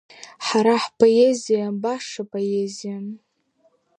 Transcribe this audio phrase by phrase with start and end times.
[0.45, 3.05] Ҳара ҳпоезиа баша поезиам!